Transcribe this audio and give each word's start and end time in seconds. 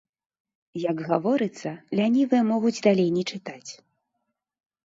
Як 0.91 1.03
гаворыцца, 1.09 1.69
лянівыя 1.99 2.43
могуць 2.51 2.75
далей 2.89 3.09
не 3.19 3.23
чытаць. 3.33 3.71